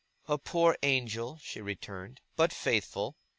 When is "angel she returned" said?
0.81-2.21